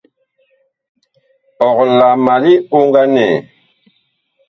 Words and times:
Ɔg 1.67 1.77
la 1.97 2.07
ma 2.25 2.35
li 2.43 2.53
oŋganɛ? 2.77 3.27